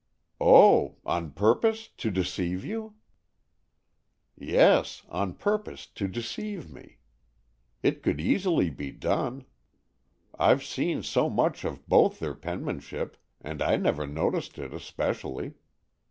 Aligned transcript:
"Oh, 0.39 0.95
on 1.05 1.29
purpose 1.29 1.87
to 1.87 2.09
deceive 2.09 2.65
you!" 2.65 2.95
"Yes, 4.35 5.03
on 5.09 5.35
purpose 5.35 5.85
to 5.85 6.07
deceive 6.07 6.71
me. 6.71 6.97
It 7.83 8.01
could 8.01 8.19
easily 8.19 8.71
be 8.71 8.89
done. 8.91 9.45
I've 10.39 10.63
seen 10.63 11.03
so 11.03 11.29
much 11.29 11.63
of 11.63 11.87
both 11.87 12.17
their 12.17 12.33
penmanship, 12.33 13.15
and 13.41 13.61
I 13.61 13.75
never 13.75 14.07
noticed 14.07 14.57
it 14.57 14.73
especially. 14.73 15.53